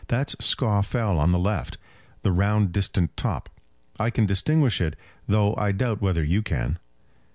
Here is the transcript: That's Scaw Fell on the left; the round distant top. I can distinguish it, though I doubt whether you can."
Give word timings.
That's 0.07 0.33
Scaw 0.39 0.81
Fell 0.83 1.19
on 1.19 1.31
the 1.31 1.37
left; 1.37 1.77
the 2.23 2.31
round 2.31 2.71
distant 2.71 3.15
top. 3.15 3.49
I 3.99 4.09
can 4.09 4.25
distinguish 4.25 4.81
it, 4.81 4.95
though 5.27 5.55
I 5.57 5.71
doubt 5.71 6.01
whether 6.01 6.23
you 6.23 6.41
can." 6.41 6.79